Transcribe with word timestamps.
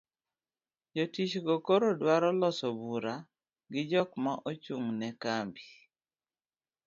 jotich 0.95 1.35
go 1.45 1.55
koro 1.65 1.87
dwaro 1.99 2.29
loso 2.41 2.67
bura 2.79 3.15
gi 3.71 3.81
jok 3.91 4.09
ma 4.23 4.33
ochung'ne 4.49 5.07
kambi 5.23 5.65